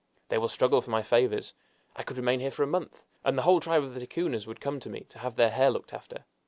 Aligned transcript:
They 0.29 0.39
will 0.39 0.47
struggle 0.49 0.81
for 0.81 0.89
my 0.89 1.03
favors. 1.03 1.53
I 1.95 2.01
could 2.01 2.17
remain 2.17 2.39
here 2.39 2.49
for 2.49 2.63
a 2.63 2.65
month, 2.65 3.05
and 3.23 3.37
the 3.37 3.43
whole 3.43 3.59
tribe 3.59 3.83
of 3.83 3.93
the 3.93 3.99
Ticunas 3.99 4.47
would 4.47 4.59
come 4.59 4.79
to 4.79 4.89
me 4.89 5.01
to 5.09 5.19
have 5.19 5.35
their 5.35 5.51
hair 5.51 5.69
looked 5.69 5.93
after! 5.93 6.25